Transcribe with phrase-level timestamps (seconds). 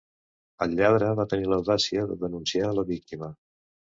[0.65, 3.33] El lladre va tenir l'audàcia de denunciar la víctima.